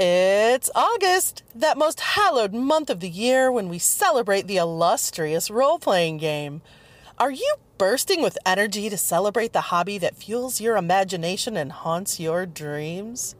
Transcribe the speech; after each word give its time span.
It's 0.00 0.70
August, 0.76 1.42
that 1.56 1.76
most 1.76 1.98
hallowed 1.98 2.54
month 2.54 2.88
of 2.88 3.00
the 3.00 3.08
year 3.08 3.50
when 3.50 3.68
we 3.68 3.80
celebrate 3.80 4.46
the 4.46 4.58
illustrious 4.58 5.50
role 5.50 5.80
playing 5.80 6.18
game. 6.18 6.62
Are 7.18 7.32
you 7.32 7.56
bursting 7.78 8.22
with 8.22 8.38
energy 8.46 8.88
to 8.90 8.96
celebrate 8.96 9.52
the 9.52 9.72
hobby 9.72 9.98
that 9.98 10.14
fuels 10.14 10.60
your 10.60 10.76
imagination 10.76 11.56
and 11.56 11.72
haunts 11.72 12.20
your 12.20 12.46
dreams? 12.46 13.34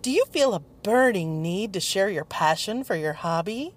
Do 0.00 0.12
you 0.12 0.24
feel 0.26 0.54
a 0.54 0.62
burning 0.84 1.42
need 1.42 1.72
to 1.72 1.80
share 1.80 2.08
your 2.08 2.24
passion 2.24 2.84
for 2.84 2.94
your 2.94 3.14
hobby? 3.14 3.74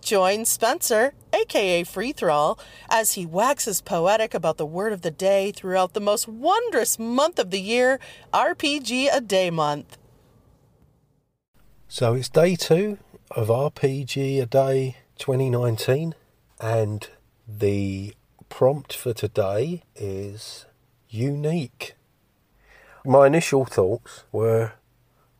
Join 0.00 0.44
Spencer, 0.44 1.14
aka 1.32 1.82
Free 1.82 2.12
Thrall, 2.12 2.60
as 2.88 3.14
he 3.14 3.26
waxes 3.26 3.80
poetic 3.80 4.34
about 4.34 4.56
the 4.56 4.64
word 4.64 4.92
of 4.92 5.02
the 5.02 5.10
day 5.10 5.50
throughout 5.50 5.94
the 5.94 6.00
most 6.00 6.28
wondrous 6.28 6.96
month 6.96 7.40
of 7.40 7.50
the 7.50 7.60
year, 7.60 7.98
RPG 8.32 9.08
a 9.12 9.20
Day 9.20 9.50
Month. 9.50 9.98
So 11.98 12.12
it's 12.12 12.28
day 12.28 12.56
two 12.56 12.98
of 13.30 13.48
RPG 13.48 14.42
a 14.42 14.44
Day 14.44 14.96
2019, 15.16 16.14
and 16.60 17.08
the 17.48 18.14
prompt 18.50 18.92
for 18.92 19.14
today 19.14 19.82
is 19.94 20.66
unique. 21.08 21.94
My 23.02 23.26
initial 23.26 23.64
thoughts 23.64 24.24
were, 24.30 24.72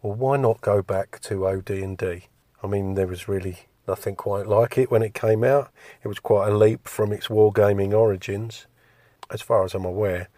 well, 0.00 0.14
why 0.14 0.38
not 0.38 0.62
go 0.62 0.80
back 0.80 1.20
to 1.24 1.46
OD&D? 1.46 2.28
I 2.62 2.66
mean, 2.66 2.94
there 2.94 3.06
was 3.06 3.28
really 3.28 3.66
nothing 3.86 4.16
quite 4.16 4.46
like 4.46 4.78
it 4.78 4.90
when 4.90 5.02
it 5.02 5.12
came 5.12 5.44
out. 5.44 5.70
It 6.02 6.08
was 6.08 6.20
quite 6.20 6.48
a 6.48 6.56
leap 6.56 6.88
from 6.88 7.12
its 7.12 7.28
wargaming 7.28 7.92
origins, 7.92 8.66
as 9.30 9.42
far 9.42 9.62
as 9.66 9.74
I'm 9.74 9.84
aware. 9.84 10.30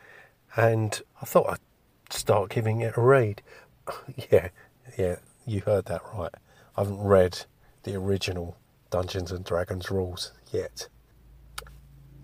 And 0.57 1.01
I 1.23 1.27
thought 1.27 1.49
I'd 1.49 2.13
start 2.13 2.51
giving 2.51 2.81
it 2.81 2.97
a 2.97 3.01
read. 3.01 3.41
yeah, 4.33 4.49
yeah, 4.99 5.19
you 5.49 5.61
heard 5.61 5.87
that 5.87 6.03
right. 6.15 6.33
I 6.77 6.81
haven't 6.81 7.01
read 7.01 7.45
the 7.83 7.95
original 7.97 8.57
Dungeons 8.91 9.33
and 9.33 9.45
Dragons 9.45 9.91
rules 9.91 10.33
yet. 10.53 10.89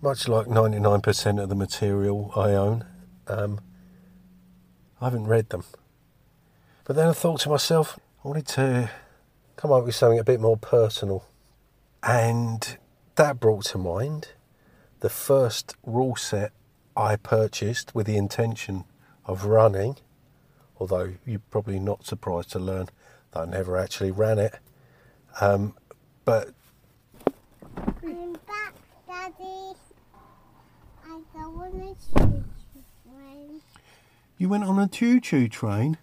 Much 0.01 0.27
like 0.27 0.47
99% 0.47 1.41
of 1.41 1.49
the 1.49 1.55
material 1.55 2.31
I 2.35 2.51
own, 2.51 2.85
um, 3.27 3.59
I 5.01 5.05
haven't 5.05 5.27
read 5.27 5.49
them. 5.49 5.63
But 6.83 6.95
then 6.95 7.09
I 7.09 7.13
thought 7.13 7.41
to 7.41 7.49
myself, 7.49 7.99
I 8.23 8.27
wanted 8.27 8.47
to 8.47 8.91
come 9.55 9.71
up 9.71 9.85
with 9.85 9.95
something 9.95 10.19
a 10.19 10.23
bit 10.23 10.39
more 10.39 10.57
personal. 10.57 11.25
And 12.03 12.77
that 13.15 13.39
brought 13.39 13.65
to 13.65 13.77
mind 13.77 14.29
the 14.99 15.09
first 15.09 15.75
rule 15.83 16.15
set 16.15 16.51
I 16.95 17.15
purchased 17.15 17.93
with 17.93 18.05
the 18.07 18.17
intention 18.17 18.85
of 19.25 19.45
running, 19.45 19.97
although 20.79 21.13
you're 21.25 21.41
probably 21.49 21.79
not 21.79 22.05
surprised 22.05 22.51
to 22.51 22.59
learn 22.59 22.87
that 23.31 23.39
I 23.41 23.45
never 23.45 23.77
actually 23.77 24.11
ran 24.11 24.39
it. 24.39 24.55
Um, 25.41 25.75
but 26.23 26.49
I'm 28.03 28.33
back, 28.47 28.73
Daddy. 29.07 29.73
I 31.05 31.19
go 31.33 31.39
on 31.39 31.81
a 31.81 32.19
choo-choo 32.19 32.43
train. 33.03 33.61
you 34.37 34.49
went 34.49 34.63
on 34.63 34.79
a 34.79 34.87
choo-choo 34.87 35.47
train. 35.47 35.97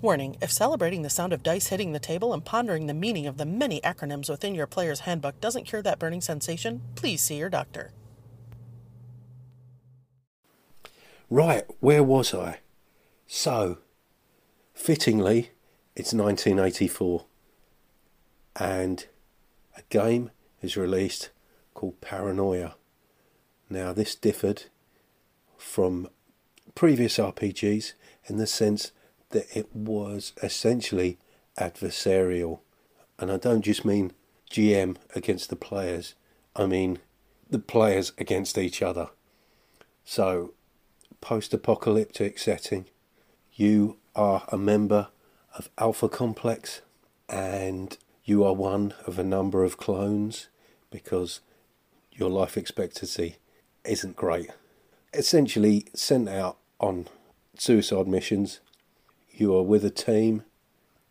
Warning 0.00 0.36
if 0.42 0.50
celebrating 0.50 1.02
the 1.02 1.10
sound 1.10 1.32
of 1.32 1.44
dice 1.44 1.68
hitting 1.68 1.92
the 1.92 2.00
table 2.00 2.32
and 2.32 2.44
pondering 2.44 2.88
the 2.88 2.94
meaning 2.94 3.28
of 3.28 3.36
the 3.36 3.46
many 3.46 3.80
acronyms 3.82 4.28
within 4.28 4.52
your 4.52 4.66
player's 4.66 5.00
handbook 5.00 5.40
doesn't 5.40 5.62
cure 5.64 5.82
that 5.82 6.00
burning 6.00 6.20
sensation, 6.20 6.82
please 6.96 7.22
see 7.22 7.36
your 7.36 7.48
doctor. 7.48 7.92
Right, 11.34 11.64
where 11.80 12.02
was 12.02 12.34
I? 12.34 12.58
So, 13.26 13.78
fittingly, 14.74 15.52
it's 15.96 16.12
1984, 16.12 17.24
and 18.56 19.06
a 19.74 19.80
game 19.88 20.30
is 20.60 20.76
released 20.76 21.30
called 21.72 22.02
Paranoia. 22.02 22.74
Now, 23.70 23.94
this 23.94 24.14
differed 24.14 24.64
from 25.56 26.08
previous 26.74 27.16
RPGs 27.16 27.94
in 28.26 28.36
the 28.36 28.46
sense 28.46 28.92
that 29.30 29.46
it 29.56 29.74
was 29.74 30.34
essentially 30.42 31.16
adversarial. 31.58 32.60
And 33.18 33.32
I 33.32 33.38
don't 33.38 33.62
just 33.62 33.86
mean 33.86 34.12
GM 34.50 34.98
against 35.16 35.48
the 35.48 35.56
players, 35.56 36.14
I 36.54 36.66
mean 36.66 36.98
the 37.48 37.58
players 37.58 38.12
against 38.18 38.58
each 38.58 38.82
other. 38.82 39.08
So, 40.04 40.52
post 41.22 41.54
apocalyptic 41.54 42.38
setting, 42.38 42.84
you 43.54 43.96
are 44.14 44.44
a 44.48 44.58
member 44.58 45.08
of 45.56 45.70
Alpha 45.78 46.08
Complex 46.08 46.82
and 47.28 47.96
you 48.24 48.44
are 48.44 48.52
one 48.52 48.92
of 49.06 49.18
a 49.18 49.24
number 49.24 49.64
of 49.64 49.78
clones 49.78 50.48
because 50.90 51.40
your 52.12 52.28
life 52.28 52.58
expectancy 52.58 53.36
isn't 53.84 54.16
great. 54.16 54.50
Essentially, 55.14 55.86
sent 55.94 56.28
out 56.28 56.58
on 56.78 57.06
suicide 57.56 58.06
missions, 58.06 58.60
you 59.30 59.54
are 59.56 59.62
with 59.62 59.84
a 59.84 59.90
team 59.90 60.42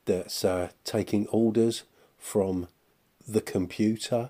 that's 0.05 0.43
uh, 0.43 0.69
taking 0.83 1.25
orders 1.27 1.83
from 2.17 2.67
the 3.27 3.41
computer, 3.41 4.29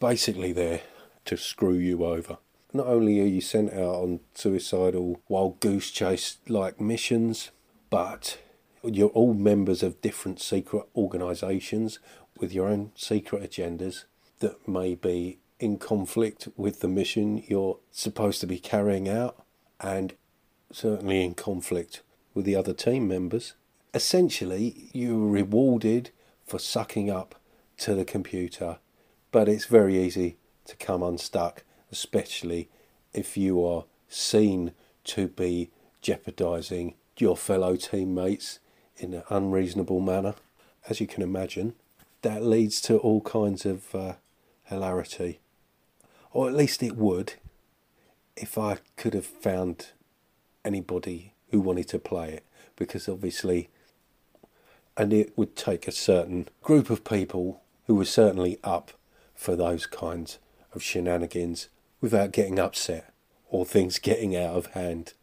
basically 0.00 0.52
there 0.52 0.82
to 1.24 1.36
screw 1.36 1.74
you 1.74 2.04
over. 2.04 2.38
Not 2.74 2.86
only 2.86 3.20
are 3.20 3.26
you 3.26 3.42
sent 3.42 3.72
out 3.72 3.96
on 3.96 4.20
suicidal 4.34 5.20
wild 5.28 5.60
goose 5.60 5.90
chase 5.90 6.38
like 6.48 6.80
missions, 6.80 7.50
but 7.90 8.38
you're 8.82 9.10
all 9.10 9.34
members 9.34 9.82
of 9.82 10.00
different 10.00 10.40
secret 10.40 10.84
organisations 10.96 11.98
with 12.38 12.52
your 12.52 12.68
own 12.68 12.92
secret 12.94 13.42
agendas 13.42 14.04
that 14.38 14.66
may 14.66 14.94
be 14.94 15.38
in 15.60 15.76
conflict 15.76 16.48
with 16.56 16.80
the 16.80 16.88
mission 16.88 17.44
you're 17.46 17.78
supposed 17.90 18.40
to 18.40 18.46
be 18.46 18.58
carrying 18.58 19.08
out, 19.08 19.44
and 19.78 20.14
certainly 20.72 21.22
in 21.22 21.34
conflict 21.34 22.02
with 22.32 22.46
the 22.46 22.56
other 22.56 22.72
team 22.72 23.06
members. 23.06 23.52
Essentially, 23.92 24.88
you're 24.92 25.28
rewarded 25.28 26.10
for 26.46 26.58
sucking 26.58 27.10
up 27.10 27.34
to 27.76 27.94
the 27.94 28.04
computer, 28.04 28.78
but 29.30 29.48
it's 29.48 29.66
very 29.66 30.02
easy 30.02 30.38
to 30.64 30.74
come 30.76 31.02
unstuck, 31.02 31.64
especially 31.92 32.68
if 33.12 33.36
you 33.36 33.64
are 33.64 33.84
seen 34.08 34.72
to 35.04 35.28
be 35.28 35.70
jeopardizing 36.00 36.94
your 37.18 37.36
fellow 37.36 37.76
teammates 37.76 38.58
in 38.96 39.14
an 39.14 39.22
unreasonable 39.28 40.00
manner. 40.00 40.34
As 40.88 41.00
you 41.00 41.06
can 41.06 41.22
imagine, 41.22 41.74
that 42.22 42.42
leads 42.42 42.80
to 42.82 42.98
all 42.98 43.20
kinds 43.20 43.64
of 43.64 43.94
uh, 43.94 44.14
hilarity. 44.64 45.40
Or 46.32 46.48
at 46.48 46.54
least 46.54 46.82
it 46.82 46.96
would 46.96 47.34
if 48.36 48.56
I 48.56 48.78
could 48.96 49.14
have 49.14 49.26
found 49.26 49.88
anybody 50.64 51.34
who 51.50 51.60
wanted 51.60 51.88
to 51.88 51.98
play 51.98 52.30
it, 52.30 52.44
because 52.76 53.08
obviously, 53.08 53.68
and 54.96 55.12
it 55.12 55.36
would 55.36 55.54
take 55.54 55.86
a 55.86 55.92
certain 55.92 56.48
group 56.62 56.88
of 56.88 57.04
people 57.04 57.62
who 57.86 57.94
were 57.94 58.06
certainly 58.06 58.58
up 58.64 58.92
for 59.34 59.54
those 59.54 59.86
kinds 59.86 60.38
of 60.72 60.82
shenanigans 60.82 61.68
without 62.02 62.32
getting 62.32 62.58
upset 62.58 63.14
or 63.48 63.64
things 63.64 63.98
getting 63.98 64.36
out 64.36 64.56
of 64.56 64.66
hand. 64.66 65.14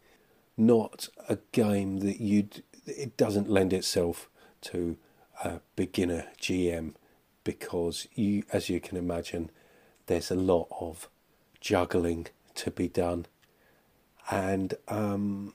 Not 0.57 1.09
a 1.27 1.37
game 1.51 1.99
that 1.99 2.19
you'd, 2.19 2.63
it 2.87 3.15
doesn't 3.17 3.49
lend 3.49 3.73
itself 3.73 4.27
to 4.61 4.97
a 5.43 5.59
beginner 5.75 6.25
GM 6.41 6.95
because 7.43 8.07
you, 8.15 8.43
as 8.51 8.69
you 8.69 8.79
can 8.79 8.97
imagine, 8.97 9.51
there's 10.07 10.31
a 10.31 10.35
lot 10.35 10.67
of 10.79 11.07
juggling 11.61 12.27
to 12.55 12.71
be 12.71 12.87
done. 12.87 13.25
And 14.31 14.73
um, 14.87 15.53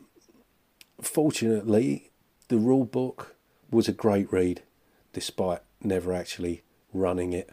fortunately, 1.01 2.11
the 2.49 2.59
rule 2.59 2.85
book 2.85 3.35
was 3.71 3.89
a 3.89 3.93
great 3.93 4.33
read, 4.33 4.63
despite 5.13 5.61
never 5.83 6.13
actually 6.13 6.63
running 6.93 7.33
it. 7.33 7.51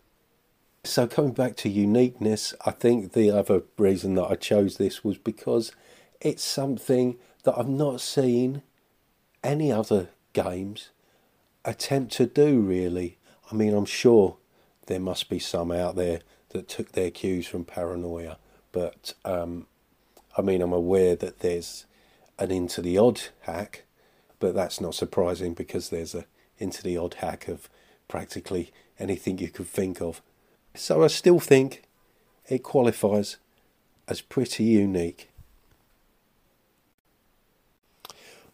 So, 0.84 1.06
coming 1.06 1.34
back 1.34 1.56
to 1.58 1.70
uniqueness, 1.70 2.56
I 2.66 2.72
think 2.72 3.14
the 3.14 3.30
other 3.30 3.62
reason 3.78 4.16
that 4.16 4.32
I 4.32 4.36
chose 4.36 4.78
this 4.78 5.04
was 5.04 5.20
because 5.20 5.72
it's 6.20 6.44
something 6.44 7.18
that 7.44 7.56
I've 7.56 7.70
not 7.70 8.02
seen 8.02 8.64
any 9.44 9.72
other 9.72 10.10
games 10.34 10.90
attempt 11.64 12.14
to 12.14 12.26
do, 12.26 12.60
really. 12.60 13.20
I 13.52 13.56
mean, 13.56 13.76
I'm 13.76 13.86
sure 13.86 14.38
there 14.88 15.00
must 15.00 15.30
be 15.30 15.38
some 15.38 15.72
out 15.72 15.96
there 15.96 16.22
that 16.50 16.68
took 16.68 16.94
their 16.94 17.12
cues 17.12 17.46
from 17.48 17.64
Paranoia, 17.64 18.38
but 18.72 19.14
um, 19.24 19.68
I 20.36 20.42
mean, 20.42 20.64
I'm 20.64 20.74
aware 20.74 21.16
that 21.16 21.42
there's 21.42 21.86
an 22.40 22.50
Into 22.50 22.82
the 22.82 22.98
Odd 22.98 23.22
hack, 23.42 23.84
but 24.40 24.56
that's 24.56 24.82
not 24.82 24.96
surprising 24.96 25.54
because 25.54 25.90
there's 25.90 26.16
a 26.16 26.26
Into 26.58 26.82
the 26.82 26.98
Odd 26.98 27.16
hack 27.16 27.48
of 27.48 27.70
practically 28.08 28.72
anything 28.98 29.38
you 29.38 29.50
could 29.50 29.68
think 29.68 30.02
of. 30.02 30.24
So 30.74 31.04
I 31.04 31.08
still 31.08 31.40
think 31.40 31.84
it 32.48 32.64
qualifies 32.64 33.38
as 34.08 34.22
pretty 34.22 34.64
unique. 34.64 35.30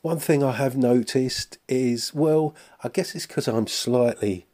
One 0.01 0.19
thing 0.19 0.43
I 0.43 0.51
have 0.51 0.77
noticed 0.77 1.57
is, 1.67 2.13
well, 2.13 2.55
I 2.83 2.89
guess 2.89 3.15
it's 3.15 3.25
because 3.25 3.47
I'm 3.47 3.67
slightly 3.67 4.45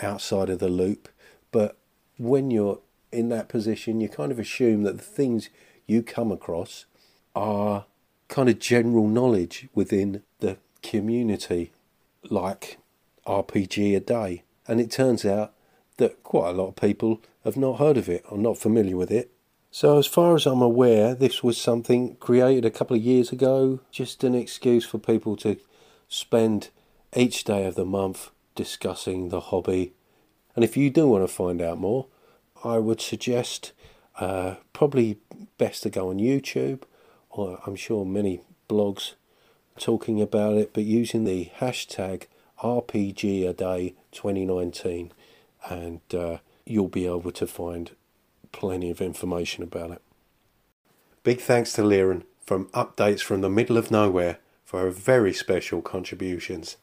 outside 0.00 0.48
of 0.48 0.58
the 0.58 0.68
loop, 0.68 1.08
but 1.50 1.76
when 2.18 2.50
you're 2.50 2.80
in 3.10 3.28
that 3.28 3.48
position, 3.48 4.00
you 4.00 4.08
kind 4.08 4.32
of 4.32 4.38
assume 4.38 4.84
that 4.84 4.96
the 4.96 5.02
things 5.02 5.50
you 5.86 6.02
come 6.02 6.32
across 6.32 6.86
are 7.34 7.86
kind 8.28 8.48
of 8.48 8.58
general 8.58 9.08
knowledge 9.08 9.68
within 9.74 10.22
the 10.40 10.56
community, 10.82 11.72
like 12.30 12.78
RPG 13.26 13.96
a 13.96 14.00
day. 14.00 14.44
And 14.66 14.80
it 14.80 14.90
turns 14.90 15.24
out 15.24 15.52
that 15.96 16.22
quite 16.22 16.50
a 16.50 16.52
lot 16.52 16.68
of 16.68 16.76
people 16.76 17.20
have 17.44 17.56
not 17.56 17.78
heard 17.78 17.96
of 17.96 18.08
it 18.08 18.24
or 18.28 18.38
not 18.38 18.58
familiar 18.58 18.96
with 18.96 19.10
it. 19.10 19.30
So, 19.70 19.98
as 19.98 20.06
far 20.06 20.34
as 20.34 20.46
I'm 20.46 20.60
aware, 20.60 21.14
this 21.14 21.42
was 21.42 21.56
something 21.56 22.16
created 22.16 22.64
a 22.64 22.70
couple 22.70 22.94
of 22.96 23.02
years 23.02 23.32
ago, 23.32 23.80
just 23.90 24.22
an 24.22 24.34
excuse 24.34 24.84
for 24.84 24.98
people 24.98 25.34
to 25.36 25.56
spend 26.08 26.68
each 27.16 27.44
day 27.44 27.64
of 27.64 27.74
the 27.74 27.86
month 27.86 28.30
discussing 28.54 29.30
the 29.30 29.40
hobby. 29.40 29.92
And 30.54 30.62
if 30.62 30.76
you 30.76 30.90
do 30.90 31.08
want 31.08 31.26
to 31.26 31.34
find 31.34 31.62
out 31.62 31.78
more, 31.78 32.06
I 32.62 32.78
would 32.78 33.00
suggest 33.00 33.72
uh, 34.20 34.56
probably 34.72 35.18
best 35.56 35.82
to 35.84 35.90
go 35.90 36.10
on 36.10 36.18
YouTube, 36.18 36.82
or 37.30 37.58
I'm 37.66 37.76
sure 37.76 38.04
many 38.04 38.42
blogs 38.68 39.14
talking 39.78 40.20
about 40.20 40.54
it, 40.54 40.72
but 40.74 40.84
using 40.84 41.24
the 41.24 41.50
hashtag 41.58 42.24
RPG 42.62 43.48
a 43.48 43.52
day 43.52 43.94
2019, 44.12 45.12
and 45.68 46.00
uh, 46.14 46.38
you'll 46.64 46.88
be 46.88 47.06
able 47.06 47.32
to 47.32 47.46
find 47.46 47.92
plenty 48.52 48.90
of 48.90 49.00
information 49.00 49.62
about 49.62 49.90
it. 49.90 50.02
Big 51.22 51.40
thanks 51.40 51.72
to 51.74 51.82
Lieren 51.82 52.24
from 52.44 52.66
Updates 52.66 53.20
from 53.20 53.40
the 53.40 53.50
Middle 53.50 53.76
of 53.76 53.90
Nowhere 53.90 54.38
for 54.64 54.80
her 54.80 54.90
very 54.90 55.32
special 55.32 55.82
contributions. 55.82 56.76